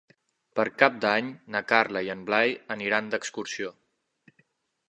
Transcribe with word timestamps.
Per 0.59 0.63
Cap 0.83 0.95
d'Any 1.03 1.29
na 1.55 1.61
Carla 1.73 2.03
i 2.07 2.11
en 2.15 2.25
Blai 2.31 2.57
aniran 2.77 3.13
d'excursió. 3.15 3.75